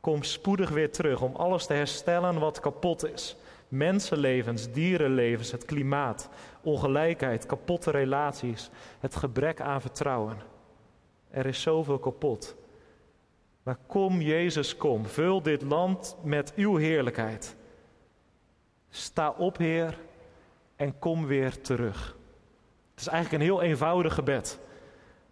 [0.00, 3.36] Kom spoedig weer terug om alles te herstellen wat kapot is.
[3.68, 6.28] Mensenlevens, dierenlevens, het klimaat,
[6.62, 10.36] ongelijkheid, kapotte relaties, het gebrek aan vertrouwen.
[11.30, 12.56] Er is zoveel kapot.
[13.62, 17.55] Maar kom Jezus, kom, vul dit land met uw heerlijkheid.
[18.96, 19.98] Sta op, Heer,
[20.76, 22.16] en kom weer terug.
[22.90, 24.58] Het is eigenlijk een heel eenvoudig gebed.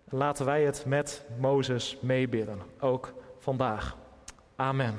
[0.04, 3.96] Laten wij het met Mozes meebidden, ook vandaag.
[4.56, 4.94] Amen.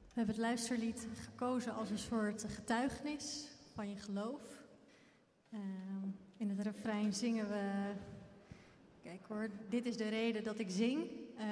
[0.00, 4.40] We hebben het luisterlied gekozen als een soort getuigenis van je geloof.
[5.50, 5.60] Uh,
[6.36, 7.92] in het refrein zingen we.
[9.02, 10.98] Kijk hoor, dit is de reden dat ik zing.
[11.38, 11.44] Uh,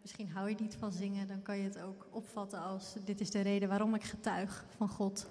[0.00, 3.30] misschien hou je niet van zingen, dan kan je het ook opvatten als: dit is
[3.30, 5.26] de reden waarom ik getuig van God.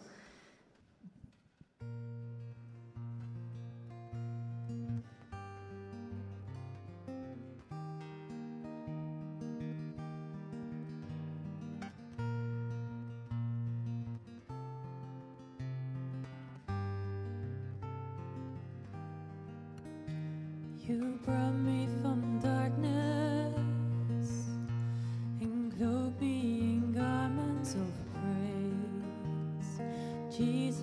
[20.90, 21.20] You
[21.52, 21.88] me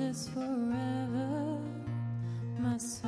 [0.06, 1.58] this forever,
[2.60, 3.05] my soul.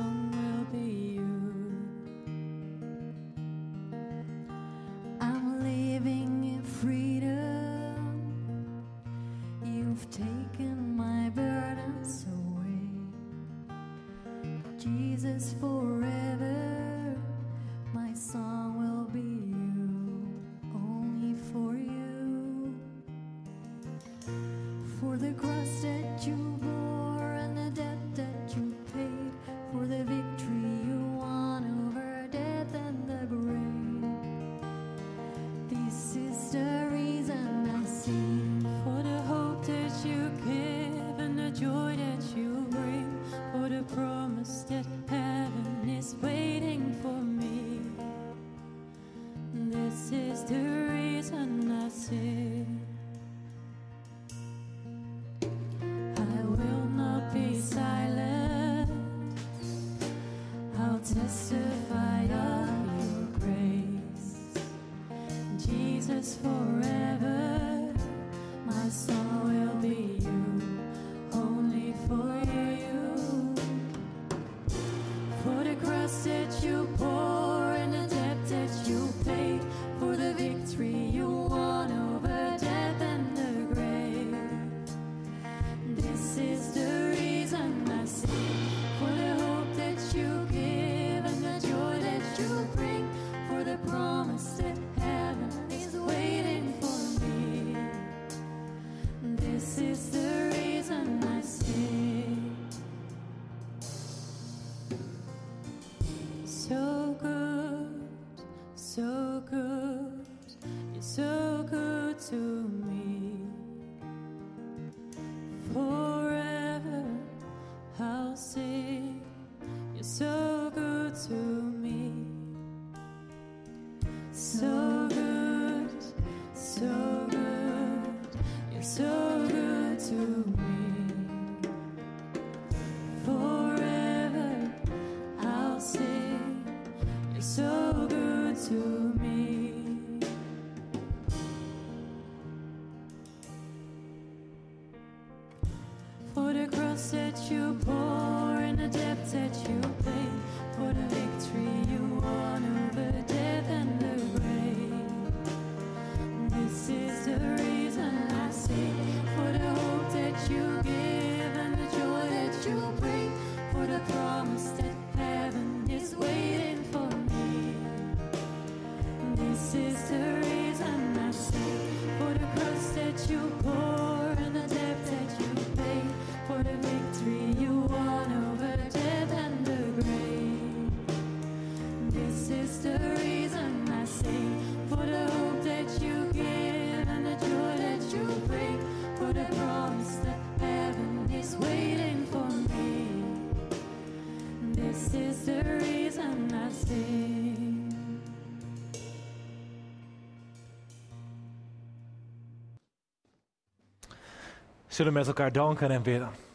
[204.99, 206.48] Zullen we met elkaar danken en bidden.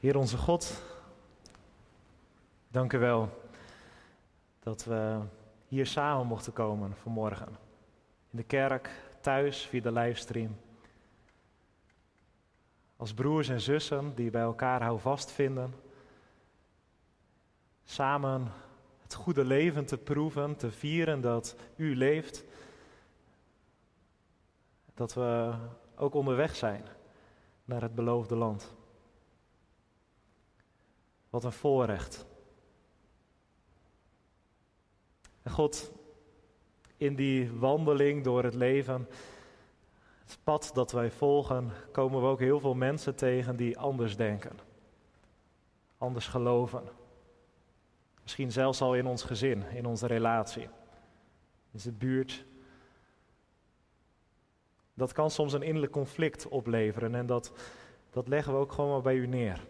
[0.00, 0.82] Heer onze God,
[2.68, 3.42] dank u wel
[4.60, 5.20] dat we
[5.68, 7.48] hier samen mochten komen vanmorgen.
[8.30, 10.56] In de kerk, thuis, via de livestream.
[12.96, 15.74] Als broers en zussen die bij elkaar houvast vinden.
[17.84, 18.52] Samen
[19.02, 22.44] het goede leven te proeven, te vieren dat u leeft.
[24.94, 25.54] Dat we
[25.96, 26.84] ook onderweg zijn
[27.64, 28.76] naar het beloofde land.
[31.30, 32.26] Wat een voorrecht.
[35.42, 35.92] En God,
[36.96, 39.08] in die wandeling door het leven,
[40.24, 44.58] het pad dat wij volgen, komen we ook heel veel mensen tegen die anders denken,
[45.98, 46.82] anders geloven.
[48.22, 50.68] Misschien zelfs al in ons gezin, in onze relatie,
[51.70, 52.44] in de buurt.
[54.94, 57.52] Dat kan soms een innerlijk conflict opleveren en dat,
[58.10, 59.66] dat leggen we ook gewoon maar bij u neer.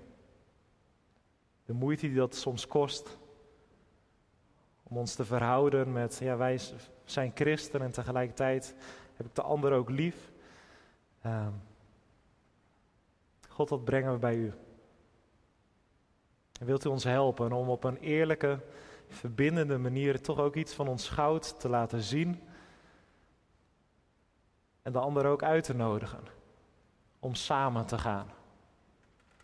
[1.68, 3.18] De moeite die dat soms kost
[4.82, 6.60] om ons te verhouden met, ja, wij
[7.04, 8.74] zijn christen en tegelijkertijd
[9.16, 10.32] heb ik de ander ook lief.
[11.22, 11.52] Ehm,
[13.48, 14.52] God, dat brengen we bij u.
[16.60, 18.60] En wilt u ons helpen om op een eerlijke,
[19.08, 22.42] verbindende manier toch ook iets van ons goud te laten zien
[24.82, 26.22] en de ander ook uit te nodigen
[27.18, 28.30] om samen te gaan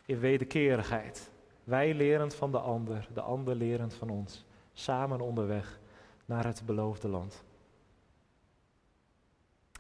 [0.07, 1.33] in wederkerigheid.
[1.65, 5.79] Wij lerend van de ander, de ander lerend van ons, samen onderweg
[6.25, 7.45] naar het beloofde land.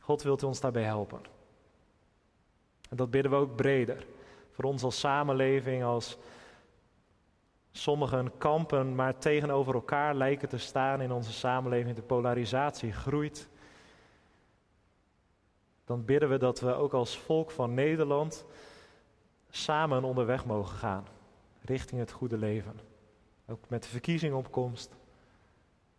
[0.01, 1.21] God wilt ons daarbij helpen.
[2.91, 4.07] En dat bidden we ook breder.
[4.51, 6.19] Voor ons als samenleving, als,
[7.77, 11.97] Sommigen kampen maar tegenover elkaar lijken te staan in onze samenleving.
[11.97, 13.49] De polarisatie groeit.
[15.85, 18.45] Dan bidden we dat we ook als volk van Nederland
[19.51, 21.05] samen onderweg mogen gaan
[21.65, 22.81] richting het goede leven.
[23.47, 24.97] Ook met de verkiezingopkomst.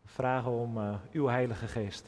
[0.01, 2.07] We vragen om uh, uw Heilige Geest.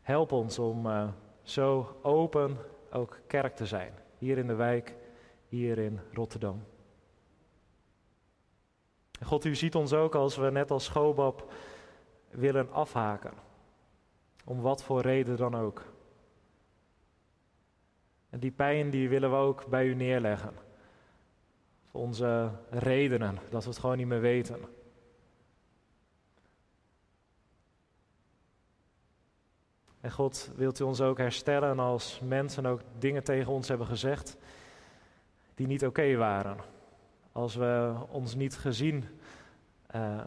[0.00, 1.08] Help ons om uh,
[1.42, 2.56] zo open
[2.92, 3.92] ook kerk te zijn.
[4.18, 4.94] Hier in de wijk,
[5.48, 6.64] hier in Rotterdam.
[9.22, 11.52] God, u ziet ons ook als we net als Schobab
[12.30, 13.32] willen afhaken.
[14.44, 15.84] Om wat voor reden dan ook.
[18.30, 20.67] En die pijn die willen we ook bij u neerleggen.
[21.90, 24.58] Onze redenen, dat we het gewoon niet meer weten.
[30.00, 34.36] En God, wilt u ons ook herstellen als mensen ook dingen tegen ons hebben gezegd
[35.54, 36.56] die niet oké waren.
[37.32, 39.04] Als we ons niet gezien
[39.94, 40.20] uh,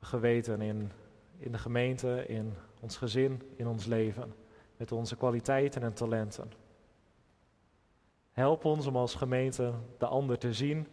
[0.00, 0.90] geweten in,
[1.38, 4.34] in de gemeente, in ons gezin, in ons leven.
[4.76, 6.63] Met onze kwaliteiten en talenten.
[8.34, 10.86] Help ons om als gemeente de ander te zien.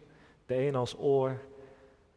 [0.46, 1.40] De een als oor,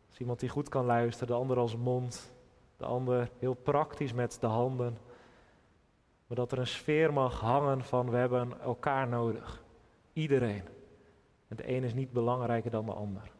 [0.09, 2.33] als iemand die goed kan luisteren, de ander als mond,
[2.77, 4.97] de ander heel praktisch met de handen.
[6.27, 9.63] Maar dat er een sfeer mag hangen van we hebben elkaar nodig.
[10.13, 10.63] Iedereen.
[11.47, 13.31] En de een is niet belangrijker dan de ander.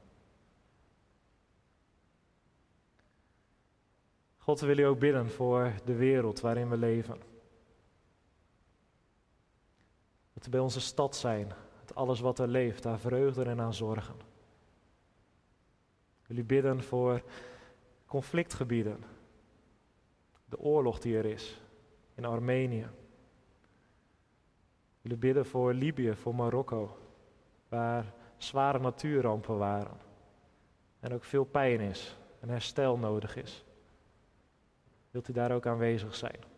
[4.37, 7.17] God wil u ook bidden voor de wereld waarin we leven.
[10.33, 11.53] Dat we bij onze stad zijn,
[11.87, 14.15] het alles wat er leeft, aan vreugde en aan zorgen.
[16.27, 17.23] Wil u bidden voor
[18.05, 19.03] conflictgebieden,
[20.45, 21.61] de oorlog die er is
[22.15, 22.87] in Armenië.
[25.01, 26.97] Wil bidden voor Libië, voor Marokko,
[27.69, 29.97] waar zware natuurrampen waren
[30.99, 33.65] en ook veel pijn is en herstel nodig is.
[35.11, 36.54] Wilt u daar ook aanwezig zijn?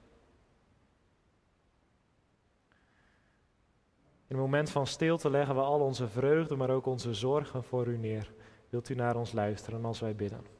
[4.27, 7.87] In een moment van stilte leggen we al onze vreugde, maar ook onze zorgen voor
[7.87, 8.33] u neer.
[8.69, 10.56] Wilt u naar ons luisteren als wij bidden?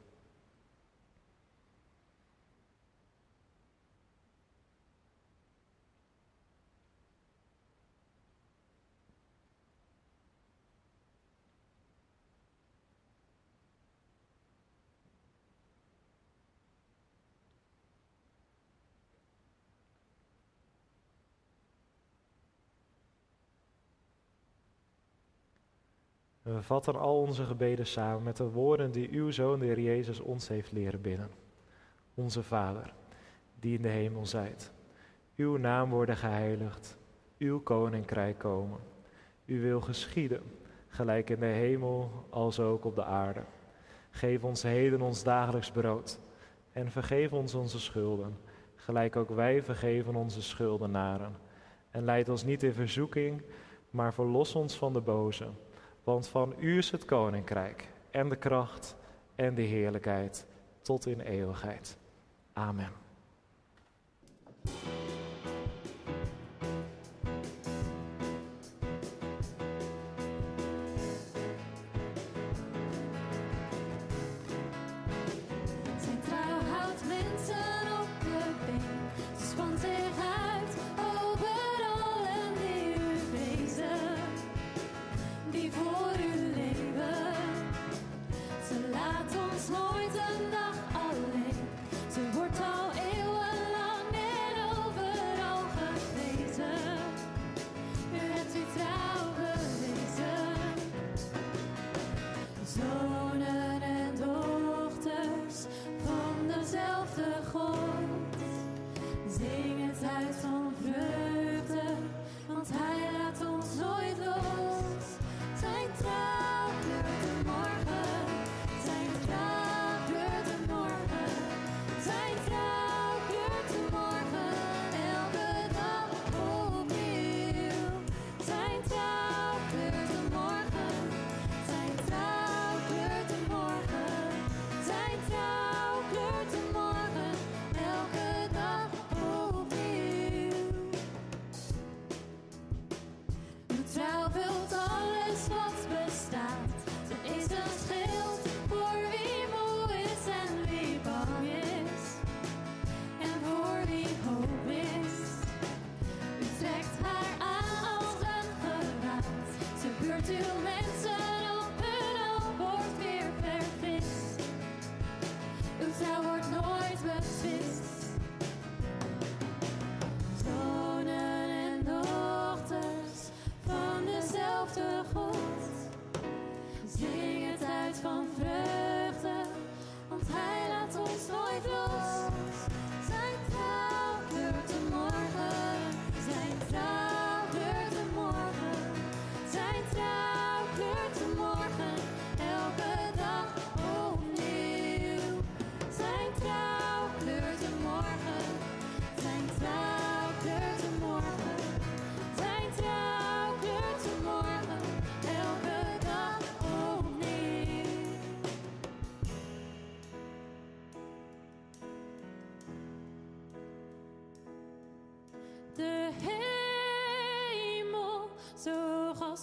[26.54, 30.20] We vatten al onze gebeden samen met de woorden die uw Zoon, de Heer Jezus,
[30.20, 31.30] ons heeft leren bidden.
[32.14, 32.92] Onze Vader,
[33.60, 34.72] die in de hemel zijt.
[35.36, 36.98] Uw naam worden geheiligd,
[37.38, 38.78] uw koninkrijk komen.
[39.46, 40.42] Uw wil geschieden,
[40.88, 43.42] gelijk in de hemel als ook op de aarde.
[44.10, 46.20] Geef ons heden ons dagelijks brood
[46.72, 48.38] en vergeef ons onze schulden,
[48.74, 51.36] gelijk ook wij vergeven onze schuldenaren.
[51.90, 53.42] En leid ons niet in verzoeking,
[53.90, 55.46] maar verlos ons van de boze.
[56.04, 58.96] Want van u is het koninkrijk en de kracht
[59.34, 60.46] en de heerlijkheid
[60.82, 61.96] tot in eeuwigheid.
[62.52, 62.92] Amen.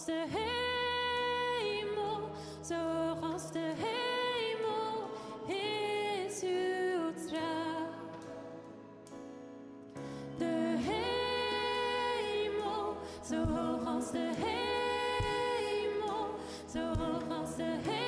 [0.06, 2.30] de hemel,
[2.60, 5.10] zo hoog als de hemel
[5.46, 7.88] is uw trouw.
[10.38, 12.96] De hemel,
[13.28, 16.26] zo hoog als de hemel,
[16.72, 18.05] zo hoog als de hemel.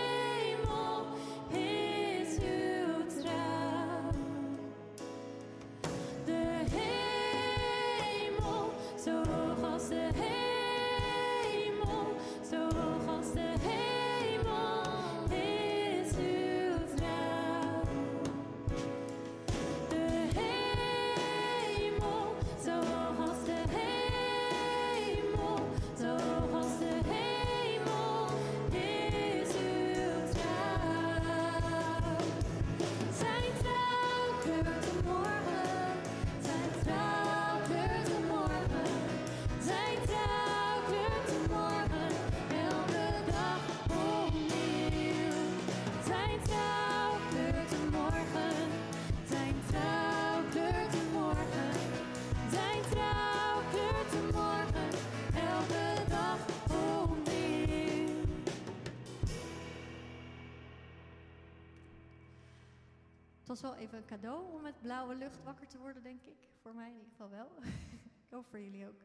[63.49, 66.49] Het was wel even een cadeau om met blauwe lucht wakker te worden, denk ik.
[66.63, 67.49] Voor mij in ieder geval wel.
[68.25, 69.01] ik hoop voor jullie ook.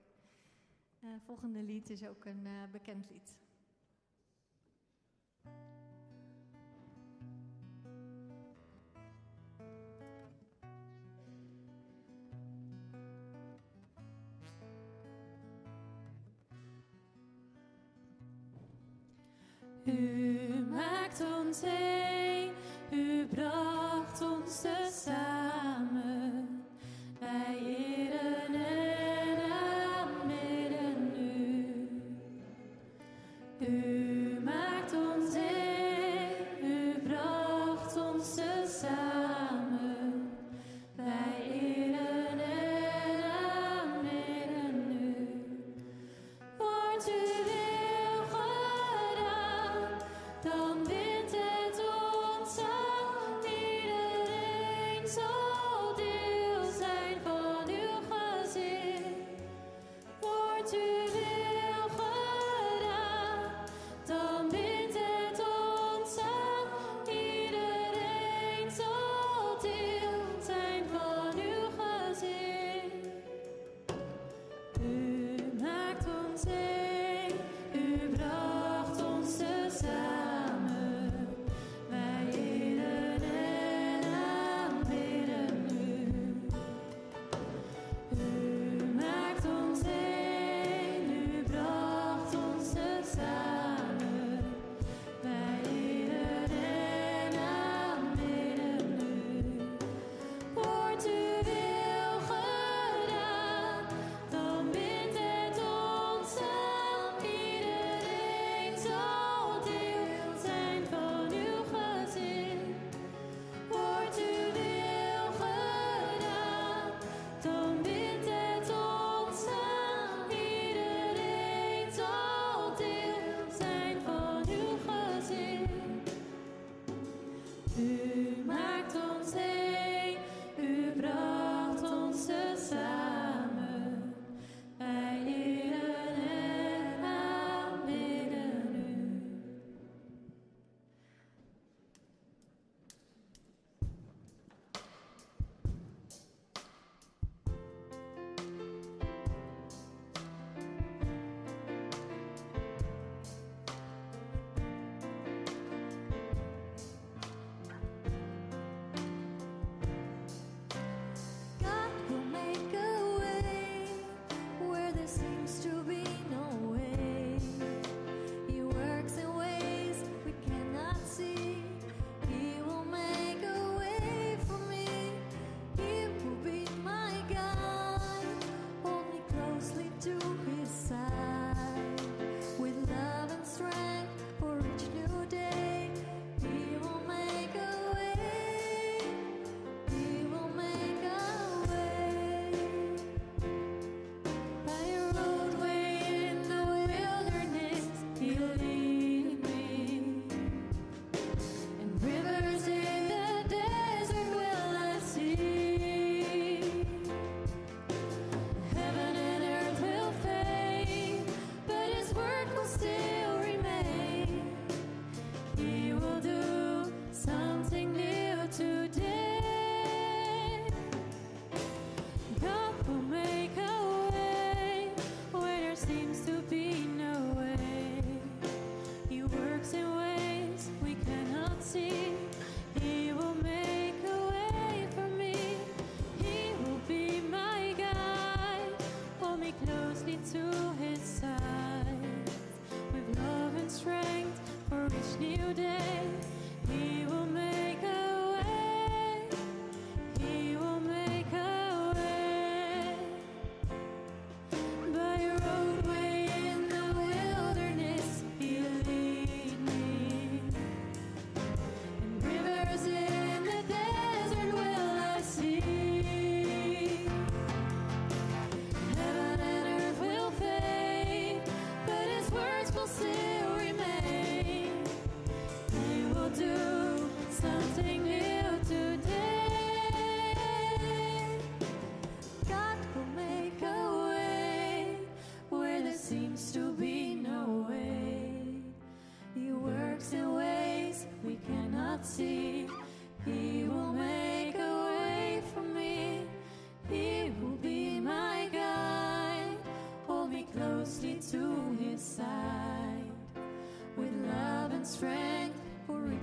[1.03, 3.37] Uh, volgende lied is ook een eh, bekend lied.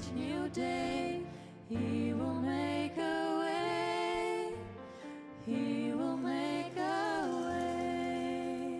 [0.00, 1.20] each new day.
[1.68, 4.52] He will make a way.
[5.46, 8.76] He will make a way.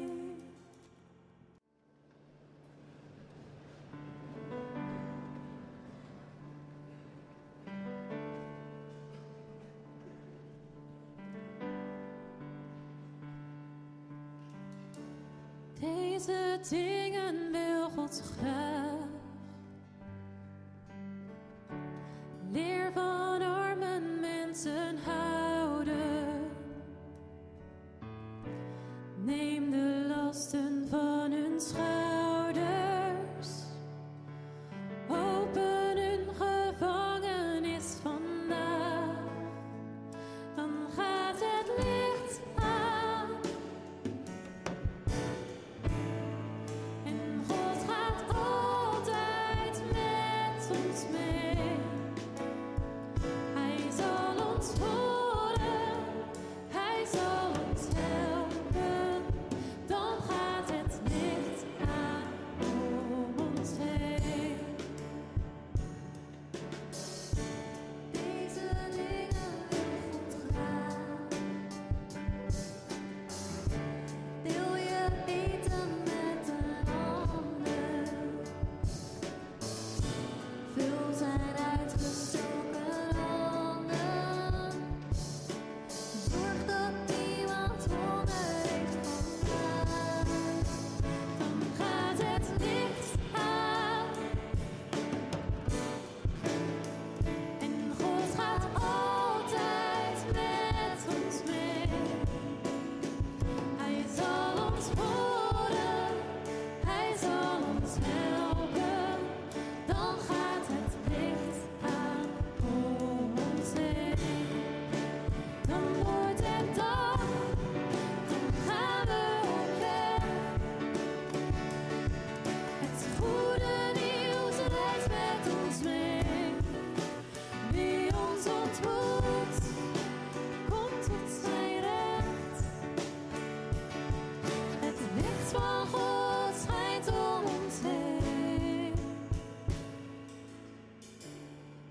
[15.80, 18.89] Deze dingen wil God graag.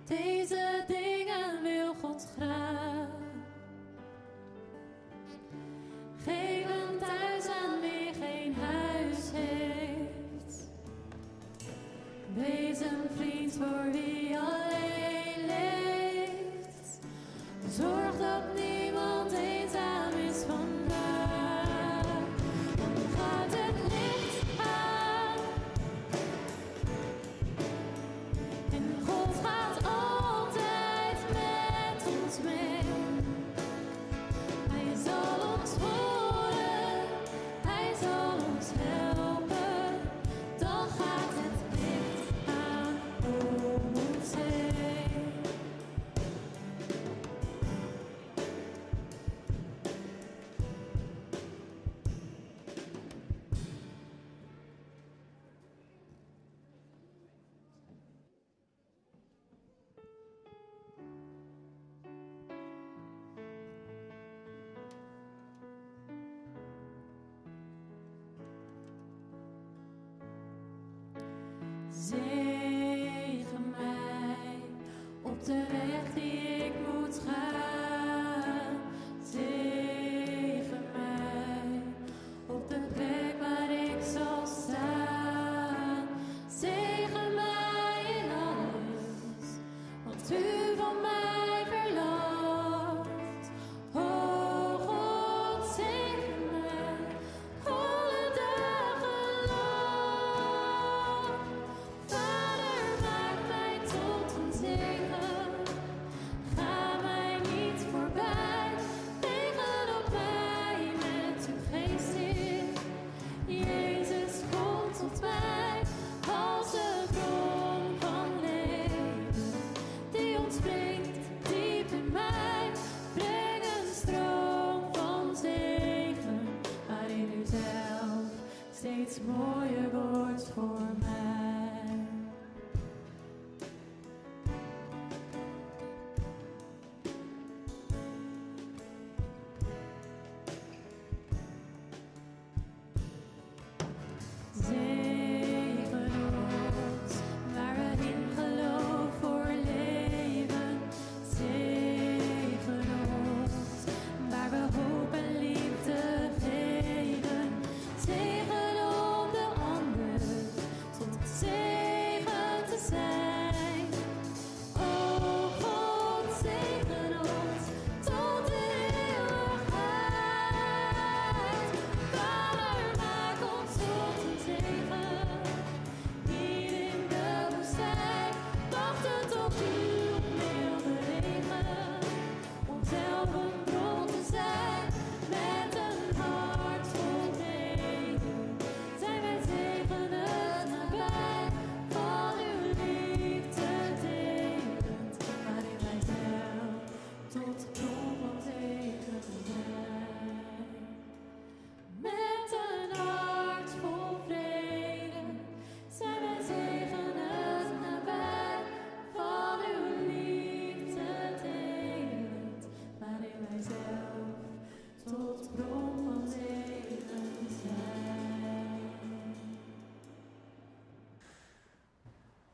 [0.10, 1.09] days a days.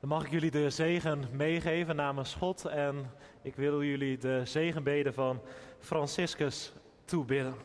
[0.05, 5.41] Mag ik jullie de zegen meegeven namens God en ik wil jullie de zegenbeden van
[5.79, 6.73] Franciscus
[7.05, 7.55] toebidden.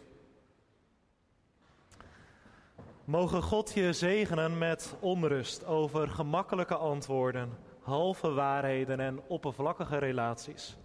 [3.05, 10.76] Mogen God je zegenen met onrust over gemakkelijke antwoorden, halve waarheden en oppervlakkige relaties,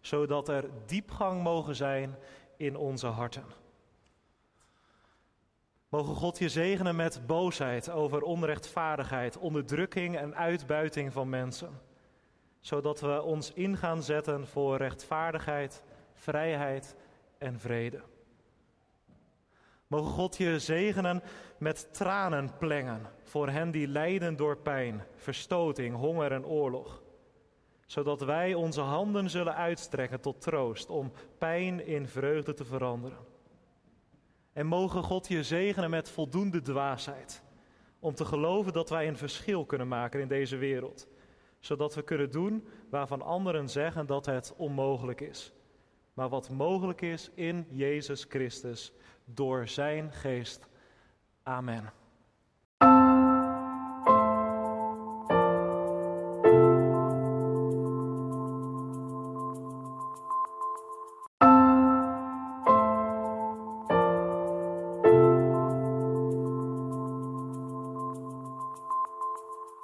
[0.00, 2.16] zodat er diepgang mogen zijn
[2.56, 3.44] in onze harten.
[5.90, 11.80] Mogen God je zegenen met boosheid over onrechtvaardigheid, onderdrukking en uitbuiting van mensen,
[12.60, 15.82] zodat we ons in gaan zetten voor rechtvaardigheid,
[16.12, 16.96] vrijheid
[17.38, 18.00] en vrede.
[19.86, 21.22] Mogen God je zegenen
[21.58, 27.02] met tranen plengen voor hen die lijden door pijn, verstoting, honger en oorlog.
[27.86, 33.29] Zodat wij onze handen zullen uitstrekken tot troost om pijn in vreugde te veranderen.
[34.52, 37.42] En mogen God je zegenen met voldoende dwaasheid
[37.98, 41.08] om te geloven dat wij een verschil kunnen maken in deze wereld.
[41.58, 45.52] Zodat we kunnen doen waarvan anderen zeggen dat het onmogelijk is.
[46.14, 48.92] Maar wat mogelijk is in Jezus Christus
[49.24, 50.68] door Zijn geest.
[51.42, 51.99] Amen.